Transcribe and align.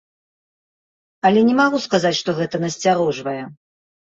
Але 1.29 1.39
не 1.49 1.53
магу 1.61 1.77
сказаць, 1.85 2.15
што 2.21 2.29
гэта 2.41 2.63
насцярожвае. 2.67 3.41